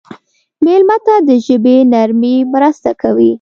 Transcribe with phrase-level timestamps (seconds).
[0.63, 3.29] مېلمه ته د ژبې نرمي مرسته کوي.